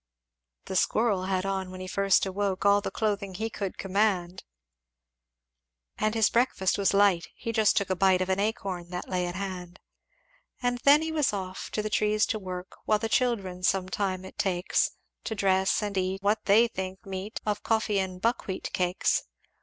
[0.65, 4.43] "The squirrel had on when he first awoke All the clothing he could command;
[5.99, 9.27] And his breakfast was light he just took a bite Of an acorn that lay
[9.27, 9.79] at hand;
[10.59, 14.25] "And then he was off to the trees to work; While the children some time
[14.25, 14.89] it takes
[15.25, 19.25] To dress and to eat what they think meet Of coffee and buckwheat cakes.